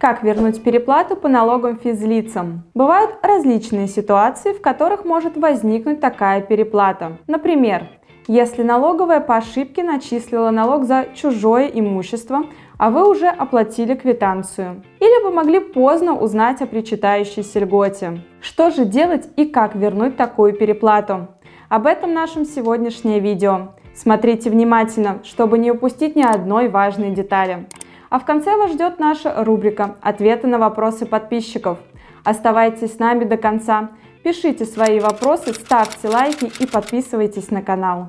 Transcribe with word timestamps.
Как 0.00 0.22
вернуть 0.22 0.62
переплату 0.62 1.14
по 1.14 1.28
налогам 1.28 1.76
физлицам? 1.76 2.62
Бывают 2.72 3.18
различные 3.20 3.86
ситуации, 3.86 4.54
в 4.54 4.62
которых 4.62 5.04
может 5.04 5.36
возникнуть 5.36 6.00
такая 6.00 6.40
переплата. 6.40 7.18
Например, 7.26 7.86
если 8.26 8.62
налоговая 8.62 9.20
по 9.20 9.36
ошибке 9.36 9.82
начислила 9.82 10.48
налог 10.48 10.86
за 10.86 11.08
чужое 11.14 11.66
имущество, 11.66 12.44
а 12.78 12.88
вы 12.88 13.10
уже 13.10 13.26
оплатили 13.26 13.94
квитанцию. 13.94 14.82
Или 15.00 15.22
вы 15.22 15.32
могли 15.32 15.60
поздно 15.60 16.18
узнать 16.18 16.62
о 16.62 16.66
причитающейся 16.66 17.60
льготе. 17.60 18.22
Что 18.40 18.70
же 18.70 18.86
делать 18.86 19.28
и 19.36 19.44
как 19.44 19.74
вернуть 19.74 20.16
такую 20.16 20.54
переплату? 20.54 21.28
Об 21.68 21.86
этом 21.86 22.14
нашем 22.14 22.46
сегодняшнее 22.46 23.20
видео. 23.20 23.72
Смотрите 23.94 24.48
внимательно, 24.48 25.18
чтобы 25.24 25.58
не 25.58 25.70
упустить 25.72 26.16
ни 26.16 26.22
одной 26.22 26.70
важной 26.70 27.10
детали. 27.10 27.66
А 28.10 28.18
в 28.18 28.24
конце 28.24 28.56
вас 28.56 28.72
ждет 28.72 28.98
наша 28.98 29.44
рубрика 29.44 29.94
«Ответы 30.02 30.48
на 30.48 30.58
вопросы 30.58 31.06
подписчиков». 31.06 31.78
Оставайтесь 32.24 32.96
с 32.96 32.98
нами 32.98 33.22
до 33.22 33.36
конца, 33.36 33.90
пишите 34.24 34.64
свои 34.64 34.98
вопросы, 34.98 35.54
ставьте 35.54 36.08
лайки 36.08 36.50
и 36.60 36.66
подписывайтесь 36.66 37.52
на 37.52 37.62
канал. 37.62 38.08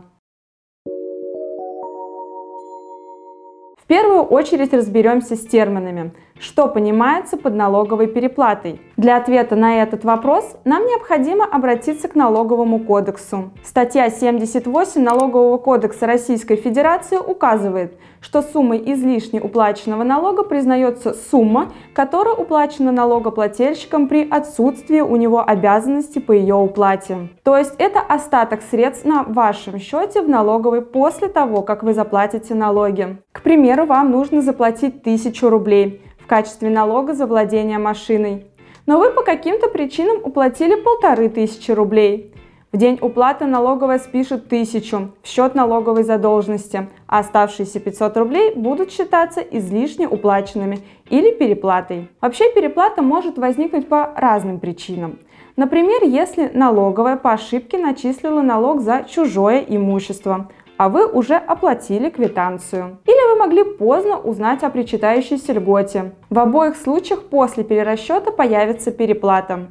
В 3.77 3.85
первую 3.85 4.23
очередь 4.23 4.73
разберемся 4.73 5.35
с 5.35 5.45
терминами– 5.45 6.13
что 6.41 6.67
понимается 6.67 7.37
под 7.37 7.53
налоговой 7.53 8.07
переплатой? 8.07 8.81
Для 8.97 9.17
ответа 9.17 9.55
на 9.55 9.81
этот 9.81 10.03
вопрос 10.03 10.57
нам 10.65 10.85
необходимо 10.85 11.45
обратиться 11.45 12.07
к 12.07 12.15
налоговому 12.15 12.79
кодексу. 12.79 13.51
Статья 13.63 14.09
78 14.09 15.01
Налогового 15.01 15.57
кодекса 15.57 16.07
Российской 16.07 16.55
Федерации 16.55 17.17
указывает, 17.17 17.97
что 18.21 18.41
суммой 18.41 18.81
излишне 18.93 19.39
уплаченного 19.41 20.03
налога 20.03 20.43
признается 20.43 21.13
сумма, 21.13 21.71
которая 21.93 22.35
уплачена 22.35 22.91
налогоплательщиком 22.91 24.07
при 24.07 24.27
отсутствии 24.27 25.01
у 25.01 25.15
него 25.15 25.43
обязанности 25.47 26.19
по 26.19 26.31
ее 26.31 26.55
уплате. 26.55 27.29
То 27.43 27.57
есть 27.57 27.73
это 27.77 27.99
остаток 27.99 28.61
средств 28.61 29.05
на 29.05 29.23
вашем 29.23 29.79
счете 29.79 30.21
в 30.21 30.29
налоговой 30.29 30.81
после 30.81 31.27
того, 31.27 31.61
как 31.61 31.83
вы 31.83 31.93
заплатите 31.93 32.55
налоги. 32.55 33.17
К 33.31 33.41
примеру, 33.41 33.85
вам 33.85 34.11
нужно 34.11 34.41
заплатить 34.41 35.01
1000 35.01 35.49
рублей 35.49 36.01
качестве 36.31 36.69
налога 36.69 37.13
за 37.13 37.27
владение 37.27 37.77
машиной. 37.77 38.45
Но 38.85 38.99
вы 38.99 39.11
по 39.11 39.21
каким-то 39.21 39.67
причинам 39.67 40.19
уплатили 40.23 40.75
полторы 40.75 41.27
тысячи 41.27 41.71
рублей. 41.71 42.33
В 42.71 42.77
день 42.77 42.97
уплаты 43.01 43.47
налоговая 43.47 43.99
спишет 43.99 44.47
тысячу 44.47 45.11
в 45.21 45.27
счет 45.27 45.55
налоговой 45.55 46.03
задолженности, 46.03 46.87
а 47.05 47.19
оставшиеся 47.19 47.81
500 47.81 48.15
рублей 48.15 48.53
будут 48.55 48.93
считаться 48.93 49.41
излишне 49.41 50.07
уплаченными 50.07 50.79
или 51.09 51.31
переплатой. 51.31 52.07
Вообще 52.21 52.49
переплата 52.53 53.01
может 53.01 53.37
возникнуть 53.37 53.89
по 53.89 54.13
разным 54.15 54.61
причинам. 54.61 55.19
Например, 55.57 56.01
если 56.01 56.49
налоговая 56.53 57.17
по 57.17 57.33
ошибке 57.33 57.77
начислила 57.77 58.41
налог 58.41 58.79
за 58.79 59.03
чужое 59.03 59.65
имущество, 59.67 60.47
а 60.77 60.89
вы 60.89 61.05
уже 61.05 61.35
оплатили 61.35 62.09
квитанцию. 62.09 62.99
Или 63.05 63.20
вы 63.31 63.37
могли 63.37 63.63
поздно 63.63 64.17
узнать 64.17 64.63
о 64.63 64.69
причитающейся 64.69 65.53
льготе. 65.53 66.11
В 66.29 66.37
обоих 66.37 66.75
случаях 66.75 67.23
после 67.23 67.63
перерасчета 67.63 68.31
появится 68.31 68.91
переплата. 68.91 69.67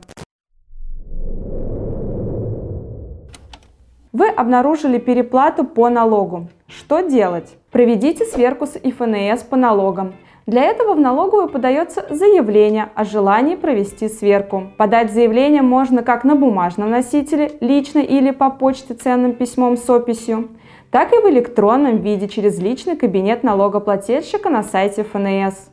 Вы 4.12 4.28
обнаружили 4.28 4.98
переплату 4.98 5.64
по 5.64 5.89
налогу. 5.89 6.48
Что 6.67 7.00
делать? 7.00 7.55
Проведите 7.70 8.25
сверку 8.25 8.67
с 8.67 8.77
ИФНС 8.83 9.42
по 9.42 9.56
налогам. 9.56 10.14
Для 10.47 10.64
этого 10.64 10.95
в 10.95 11.00
налоговую 11.00 11.48
подается 11.48 12.06
заявление 12.11 12.89
о 12.95 13.05
желании 13.05 13.55
провести 13.55 14.08
сверку. 14.08 14.69
Подать 14.78 15.12
заявление 15.12 15.62
можно 15.62 16.02
как 16.02 16.24
на 16.24 16.34
бумажном 16.34 16.91
носителе, 16.91 17.52
лично 17.61 18.00
или 18.00 18.30
по 18.30 18.50
почте 18.50 18.95
ценным 18.95 19.34
письмом 19.34 19.77
с 19.77 19.89
описью, 19.89 20.48
так 20.90 21.12
и 21.12 21.17
в 21.17 21.28
электронном 21.30 21.98
виде 21.98 22.28
через 22.28 22.58
личный 22.58 22.96
кабинет 22.96 23.42
налогоплательщика 23.42 24.51
на 24.51 24.62
сайте 24.62 25.05
ФНС. 25.05 25.70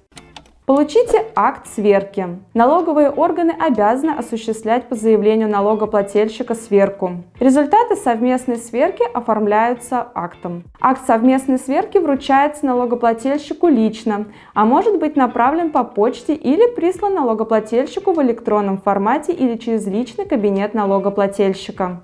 Получите 0.67 1.23
акт 1.33 1.65
сверки. 1.65 2.27
Налоговые 2.53 3.09
органы 3.09 3.51
обязаны 3.57 4.11
осуществлять 4.11 4.89
по 4.89 4.95
заявлению 4.95 5.47
налогоплательщика 5.47 6.55
сверку. 6.55 7.23
Результаты 7.39 7.95
совместной 7.95 8.57
сверки 8.57 9.03
оформляются 9.13 10.05
актом. 10.13 10.65
Акт 10.81 11.07
совместной 11.07 11.57
сверки 11.57 11.97
вручается 11.97 12.65
налогоплательщику 12.65 13.69
лично, 13.69 14.25
а 14.53 14.65
может 14.65 14.99
быть 14.99 15.15
направлен 15.15 15.71
по 15.71 15.85
почте 15.85 16.35
или 16.35 16.75
прислан 16.75 17.13
налогоплательщику 17.13 18.11
в 18.11 18.21
электронном 18.21 18.77
формате 18.77 19.31
или 19.31 19.55
через 19.55 19.87
личный 19.87 20.25
кабинет 20.25 20.73
налогоплательщика. 20.73 22.01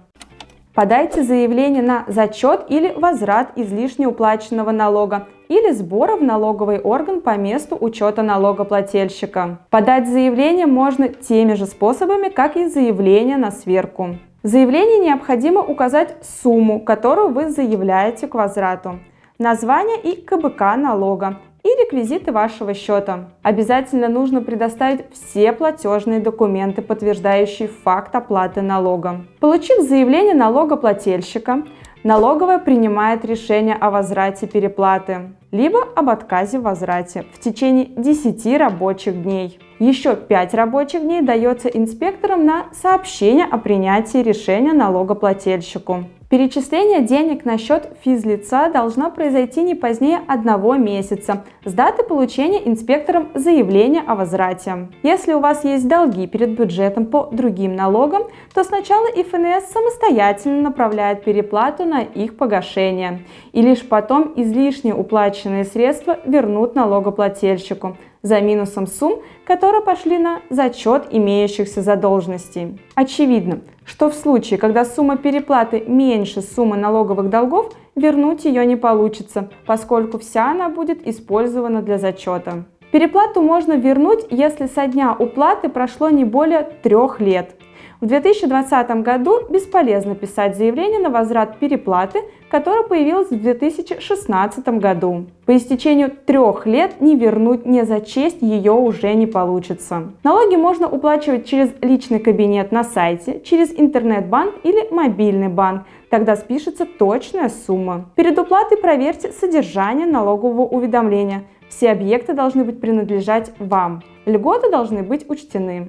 Подайте 0.74 1.22
заявление 1.22 1.84
на 1.84 2.04
зачет 2.08 2.66
или 2.68 2.92
возврат 2.98 3.52
излишне 3.56 4.08
уплаченного 4.08 4.72
налога 4.72 5.28
или 5.48 5.72
сбора 5.72 6.16
в 6.16 6.24
налоговый 6.24 6.80
орган 6.80 7.22
по 7.22 7.38
месту 7.38 7.78
учета 7.80 8.24
налогоплательщика. 8.24 9.60
Подать 9.70 10.08
заявление 10.08 10.66
можно 10.66 11.10
теми 11.10 11.54
же 11.54 11.68
способами, 11.68 12.30
как 12.30 12.58
и 12.58 12.66
заявление 12.66 13.38
на 13.38 13.52
сверку. 13.52 14.16
В 14.42 14.48
заявлении 14.48 15.06
необходимо 15.06 15.62
указать 15.62 16.16
сумму, 16.42 16.80
которую 16.80 17.30
вы 17.30 17.50
заявляете 17.50 18.28
к 18.28 18.34
возврату, 18.34 19.00
название 19.38 20.02
и 20.02 20.20
КБК 20.20 20.76
налога 20.76 21.38
и 21.64 21.68
реквизиты 21.82 22.32
вашего 22.32 22.74
счета. 22.74 23.30
Обязательно 23.42 24.10
нужно 24.10 24.42
предоставить 24.42 25.06
все 25.14 25.54
платежные 25.54 26.20
документы, 26.20 26.82
подтверждающие 26.82 27.68
факт 27.68 28.16
оплаты 28.16 28.62
налога. 28.62 29.26
Получив 29.40 29.82
заявление 29.82 30.34
налогоплательщика, 30.34 31.64
налоговая 32.04 32.60
принимает 32.60 33.24
решение 33.24 33.76
о 33.76 33.92
возврате 33.92 34.46
переплаты, 34.46 35.34
либо 35.52 35.80
об 35.96 36.10
отказе 36.10 36.60
в 36.60 36.64
возврате 36.64 37.26
в 37.34 37.40
течение 37.40 37.86
10 37.86 38.58
рабочих 38.58 39.24
дней. 39.24 39.60
Еще 39.80 40.16
5 40.16 40.54
рабочих 40.54 41.02
дней 41.02 41.22
дается 41.22 41.70
инспекторам 41.70 42.46
на 42.46 42.66
сообщение 42.74 43.46
о 43.46 43.58
принятии 43.58 44.20
решения 44.20 44.74
налогоплательщику. 44.74 46.06
Перечисление 46.34 47.02
денег 47.02 47.46
на 47.46 47.60
счет 47.60 47.96
физлица 48.04 48.68
должно 48.74 49.12
произойти 49.12 49.62
не 49.62 49.76
позднее 49.76 50.20
одного 50.28 50.74
месяца 50.78 51.44
с 51.64 51.72
даты 51.72 52.02
получения 52.02 52.68
инспектором 52.68 53.30
заявления 53.36 54.02
о 54.02 54.16
возврате. 54.16 54.90
Если 55.04 55.34
у 55.34 55.40
вас 55.40 55.64
есть 55.64 55.88
долги 55.88 56.26
перед 56.26 56.58
бюджетом 56.58 57.06
по 57.06 57.30
другим 57.32 57.76
налогам, 57.76 58.24
то 58.52 58.64
сначала 58.64 59.06
ИФНС 59.10 59.72
самостоятельно 59.72 60.60
направляет 60.64 61.24
переплату 61.24 61.86
на 61.86 62.02
их 62.02 62.36
погашение, 62.36 63.20
и 63.52 63.62
лишь 63.62 63.88
потом 63.88 64.34
излишне 64.36 64.96
уплаченные 64.96 65.66
средства 65.66 66.18
вернут 66.26 66.74
налогоплательщику 66.74 67.96
за 68.24 68.40
минусом 68.40 68.88
сумм, 68.88 69.22
которые 69.46 69.84
пошли 69.84 70.18
на 70.18 70.40
зачет 70.50 71.08
имеющихся 71.12 71.82
задолженностей. 71.82 72.80
Очевидно, 72.96 73.60
что 73.86 74.10
в 74.10 74.14
случае, 74.14 74.58
когда 74.58 74.86
сумма 74.86 75.18
переплаты 75.18 75.84
меньше 75.86 76.42
суммы 76.42 76.78
налоговых 76.78 77.30
долгов, 77.30 77.74
вернуть 77.96 78.46
ее 78.46 78.66
не 78.66 78.78
получится, 78.78 79.50
поскольку 79.66 80.18
вся 80.18 80.52
она 80.52 80.70
будет 80.70 81.06
использована 81.06 81.82
для 81.82 82.00
зачета. 82.00 82.64
Переплату 82.92 83.42
можно 83.42 83.74
вернуть, 83.74 84.26
если 84.30 84.68
со 84.68 84.88
дня 84.88 85.16
уплаты 85.18 85.68
прошло 85.68 86.10
не 86.10 86.26
более 86.26 86.62
трех 86.82 87.20
лет. 87.20 87.56
В 88.04 88.06
2020 88.06 89.02
году 89.02 89.48
бесполезно 89.50 90.14
писать 90.14 90.58
заявление 90.58 91.00
на 91.00 91.10
возврат 91.10 91.58
переплаты, 91.60 92.20
которая 92.50 92.84
появилась 92.84 93.30
в 93.30 93.42
2016 93.42 94.68
году. 94.78 95.28
По 95.46 95.56
истечению 95.56 96.12
трех 96.12 96.66
лет 96.66 97.00
не 97.00 97.16
вернуть, 97.16 97.66
не 97.66 97.86
зачесть 97.86 98.42
ее 98.42 98.74
уже 98.74 99.14
не 99.14 99.26
получится. 99.26 100.12
Налоги 100.22 100.58
можно 100.58 100.90
уплачивать 100.90 101.46
через 101.46 101.70
личный 101.82 102.20
кабинет 102.20 102.74
на 102.74 102.84
сайте, 102.84 103.40
через 103.40 103.72
интернет-банк 103.72 104.56
или 104.64 104.94
мобильный 104.94 105.48
банк. 105.48 105.84
Тогда 106.10 106.36
спишется 106.36 106.86
точная 106.86 107.48
сумма. 107.48 108.10
Перед 108.16 108.38
уплатой 108.38 108.80
проверьте 108.80 109.32
содержание 109.32 110.08
налогового 110.08 110.64
уведомления. 110.64 111.46
Все 111.70 111.92
объекты 111.92 112.34
должны 112.34 112.66
быть 112.66 112.82
принадлежать 112.82 113.54
вам. 113.60 114.04
Льготы 114.26 114.70
должны 114.70 115.04
быть 115.04 115.30
учтены. 115.30 115.88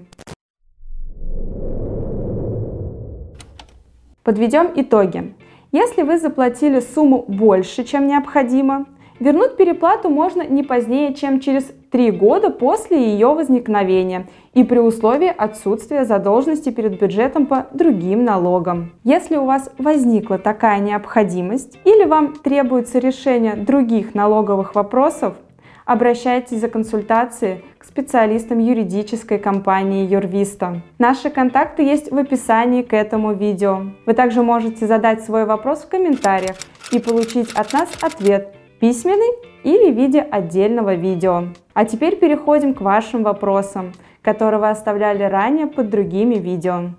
Подведем 4.25 4.71
итоги. 4.75 5.35
Если 5.71 6.01
вы 6.01 6.19
заплатили 6.19 6.81
сумму 6.81 7.27
больше, 7.29 7.85
чем 7.85 8.07
необходимо, 8.07 8.87
вернуть 9.21 9.59
переплату 9.59 10.09
можно 10.09 10.41
не 10.41 10.63
позднее, 10.63 11.13
чем 11.13 11.41
через 11.41 11.71
3 11.91 12.11
года 12.13 12.49
после 12.49 13.13
ее 13.13 13.35
возникновения 13.35 14.27
и 14.55 14.65
при 14.65 14.79
условии 14.79 15.31
отсутствия 15.37 16.07
задолженности 16.07 16.71
перед 16.71 16.99
бюджетом 16.99 17.45
по 17.45 17.67
другим 17.75 18.25
налогам. 18.25 18.93
Если 19.05 19.37
у 19.37 19.45
вас 19.45 19.71
возникла 19.77 20.39
такая 20.39 20.81
необходимость 20.81 21.79
или 21.85 22.05
вам 22.05 22.33
требуется 22.33 23.01
решение 23.01 23.57
других 23.57 24.15
налоговых 24.15 24.75
вопросов, 24.75 25.35
обращайтесь 25.85 26.61
за 26.61 26.69
консультацией 26.69 27.65
к 27.79 27.85
специалистам 27.85 28.59
юридической 28.59 29.39
компании 29.39 30.07
Юрвиста. 30.07 30.83
Наши 30.99 31.31
контакты 31.31 31.83
есть 31.83 32.11
в 32.11 32.17
описании 32.17 32.83
к 32.83 32.95
этому 32.95 33.35
видео. 33.35 33.83
Вы 34.07 34.15
также 34.15 34.43
можете 34.43 34.87
задать 34.87 35.25
свой 35.25 35.45
вопрос 35.45 35.85
в 35.85 35.89
комментариях 35.89 36.57
и 36.93 36.99
получить 36.99 37.53
от 37.53 37.73
нас 37.73 37.89
ответ 38.01 38.55
письменный 38.81 39.33
или 39.63 39.91
в 39.91 39.97
виде 39.97 40.21
отдельного 40.21 40.95
видео. 40.95 41.45
А 41.73 41.85
теперь 41.85 42.17
переходим 42.17 42.75
к 42.75 42.81
вашим 42.81 43.23
вопросам, 43.23 43.93
которые 44.23 44.61
вы 44.61 44.71
оставляли 44.71 45.23
ранее 45.23 45.67
под 45.67 45.91
другими 45.91 46.35
видео. 46.35 46.91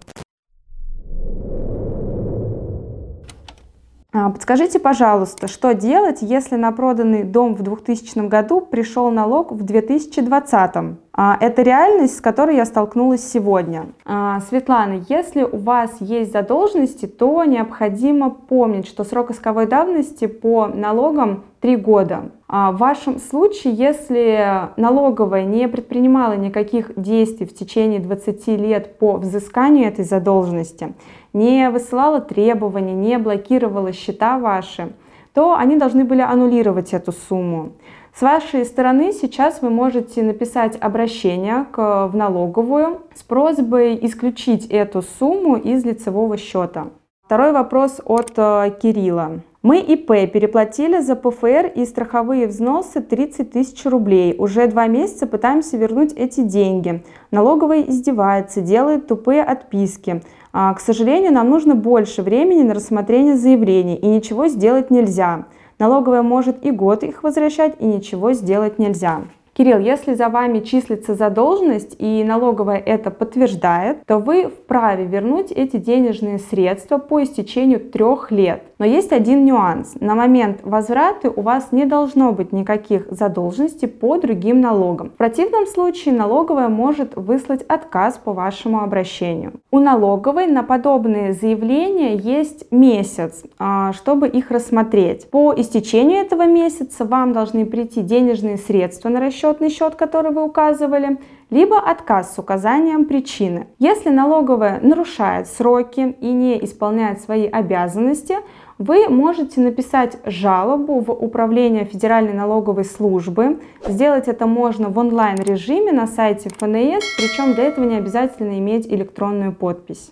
Подскажите, 4.34 4.80
пожалуйста, 4.80 5.48
что 5.48 5.74
делать, 5.74 6.20
если 6.22 6.56
на 6.56 6.72
проданный 6.72 7.24
дом 7.24 7.54
в 7.54 7.64
2000 7.64 8.28
году 8.28 8.62
пришел 8.62 9.12
налог 9.12 9.52
в 9.52 9.64
2020? 9.64 10.72
А, 11.18 11.38
это 11.40 11.62
реальность, 11.62 12.18
с 12.18 12.22
которой 12.22 12.56
я 12.56 12.66
столкнулась 12.66 13.26
сегодня. 13.30 13.88
А, 14.06 14.42
Светлана, 14.50 15.04
если 15.10 15.44
у 15.44 15.58
вас 15.58 15.92
есть 16.00 16.32
задолженности, 16.32 17.06
то 17.06 17.44
необходимо 17.46 18.30
помнить, 18.30 18.88
что 18.88 19.04
срок 19.04 19.32
исковой 19.32 19.66
давности 19.66 20.28
по 20.28 20.68
налогам 20.68 21.44
3 21.62 21.78
года. 21.78 22.32
А, 22.48 22.72
в 22.72 22.78
вашем 22.78 23.20
случае, 23.20 23.74
если 23.74 24.70
налоговая 24.78 25.46
не 25.46 25.68
предпринимала 25.68 26.34
никаких 26.34 26.92
действий 26.96 27.46
в 27.46 27.56
течение 27.56 28.00
20 28.00 28.48
лет 28.48 29.00
по 29.00 29.14
взысканию 29.14 29.88
этой 29.88 30.06
задолженности, 30.06 30.94
не 31.36 31.70
высылала 31.70 32.22
требования, 32.22 32.94
не 32.94 33.18
блокировала 33.20 33.92
счета 33.92 34.40
ваши, 34.40 34.94
то 35.34 35.54
они 35.56 35.76
должны 35.76 36.06
были 36.06 36.22
аннулировать 36.22 36.94
эту 36.94 37.12
сумму. 37.12 37.74
С 38.14 38.22
вашей 38.22 38.64
стороны 38.64 39.12
сейчас 39.12 39.62
вы 39.62 39.70
можете 39.70 40.24
написать 40.24 40.78
обращение 40.80 41.66
к, 41.74 42.08
в 42.08 42.16
налоговую 42.16 43.02
с 43.14 43.24
просьбой 43.24 44.00
исключить 44.02 44.68
эту 44.68 45.02
сумму 45.02 45.58
из 45.58 45.84
лицевого 45.84 46.38
счета. 46.38 46.88
Второй 47.26 47.52
вопрос 47.52 48.00
от 48.06 48.32
э, 48.38 48.72
Кирилла. 48.82 49.42
Мы 49.66 49.80
ИП 49.80 50.32
переплатили 50.32 51.00
за 51.00 51.16
ПФР 51.16 51.72
и 51.76 51.86
страховые 51.86 52.46
взносы 52.46 53.02
30 53.02 53.52
тысяч 53.52 53.84
рублей. 53.84 54.36
Уже 54.38 54.68
два 54.68 54.86
месяца 54.86 55.26
пытаемся 55.26 55.76
вернуть 55.76 56.14
эти 56.14 56.42
деньги. 56.42 57.04
Налоговая 57.32 57.82
издевается, 57.82 58.62
делает 58.62 59.08
тупые 59.08 59.44
отписки. 59.44 60.22
А, 60.58 60.74
к 60.74 60.80
сожалению, 60.80 61.34
нам 61.34 61.50
нужно 61.50 61.76
больше 61.76 62.22
времени 62.22 62.64
на 62.64 62.74
рассмотрение 62.74 63.36
заявлений 63.36 63.98
и 63.98 64.08
ничего 64.08 64.48
сделать 64.48 64.90
нельзя. 64.90 65.48
Налоговая 65.80 66.22
может 66.22 66.66
и 66.66 66.72
год 66.72 67.04
их 67.04 67.24
возвращать, 67.24 67.74
и 67.80 67.86
ничего 67.86 68.32
сделать 68.32 68.80
нельзя. 68.80 69.24
Кирилл, 69.52 69.80
если 69.80 70.14
за 70.14 70.30
вами 70.30 70.60
числится 70.60 71.14
задолженность 71.14 71.98
и 72.00 72.24
налоговая 72.24 72.78
это 72.78 73.12
подтверждает, 73.12 74.06
то 74.06 74.20
вы 74.20 74.48
вправе 74.48 75.04
вернуть 75.04 75.52
эти 75.52 75.76
денежные 75.76 76.40
средства 76.40 77.00
по 77.00 77.22
истечению 77.22 77.82
трех 77.82 78.32
лет. 78.32 78.64
Но 78.78 78.86
есть 78.86 79.12
один 79.12 79.46
нюанс. 79.46 79.96
На 80.00 80.16
момент 80.16 80.60
возврата 80.64 81.30
у 81.30 81.42
вас 81.42 81.72
не 81.72 81.86
должно 81.86 82.32
быть 82.32 82.52
никаких 82.52 83.08
задолженностей 83.10 83.88
по 83.88 84.18
другим 84.18 84.62
налогам. 84.62 85.10
В 85.10 85.14
противном 85.14 85.66
случае 85.66 86.14
налоговая 86.14 86.70
может 86.70 87.16
выслать 87.16 87.64
отказ 87.64 88.20
по 88.24 88.34
вашему 88.34 88.82
обращению. 88.82 89.54
У 89.72 89.80
налоговой 89.80 90.48
на 90.48 90.64
подобные 90.64 91.34
заявления 91.34 92.16
есть 92.16 92.72
месяц, 92.72 93.44
а, 93.58 93.94
чтобы 93.94 94.28
их 94.28 94.52
рассмотреть. 94.52 95.30
По 95.30 95.54
истечению 95.56 96.20
этого 96.20 96.46
месяца 96.46 97.06
вам 97.06 97.34
должны 97.34 97.66
прийти 97.66 98.02
денежные 98.02 98.58
средства 98.58 99.10
на 99.10 99.20
расчет 99.20 99.46
расчетный 99.46 99.70
счет, 99.70 99.96
который 99.96 100.32
вы 100.32 100.44
указывали, 100.44 101.18
либо 101.56 101.80
отказ 101.80 102.36
с 102.36 102.38
указанием 102.38 103.06
причины. 103.06 103.68
Если 103.80 104.10
налоговая 104.10 104.82
нарушает 104.82 105.48
сроки 105.48 106.18
и 106.20 106.32
не 106.34 106.62
исполняет 106.66 107.22
свои 107.22 107.48
обязанности, 107.48 108.40
вы 108.78 109.08
можете 109.08 109.62
написать 109.62 110.18
жалобу 110.26 111.00
в 111.00 111.12
Управление 111.12 111.86
Федеральной 111.86 112.34
налоговой 112.34 112.84
службы. 112.84 113.62
Сделать 113.88 114.28
это 114.28 114.48
можно 114.48 114.90
в 114.90 114.98
онлайн 114.98 115.38
режиме 115.38 115.94
на 115.94 116.08
сайте 116.08 116.50
ФНС, 116.50 117.06
причем 117.16 117.54
для 117.54 117.64
этого 117.64 117.86
не 117.86 117.96
обязательно 117.96 118.60
иметь 118.60 118.86
электронную 118.88 119.54
подпись. 119.54 120.12